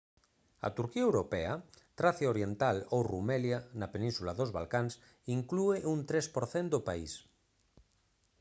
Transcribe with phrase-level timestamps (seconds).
[0.67, 1.51] a turquía europea
[2.01, 4.93] tracia oriental ou rumelia na península dos balcáns
[5.37, 6.25] inclúe un 3
[6.67, 7.11] % do país